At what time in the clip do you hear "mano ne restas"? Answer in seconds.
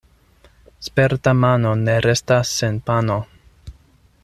1.43-2.55